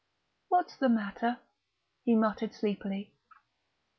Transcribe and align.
"What's 0.49 0.75
the 0.77 0.89
matter?" 0.89 1.37
he 2.05 2.15
muttered 2.15 2.55
sleepily.... 2.55 3.13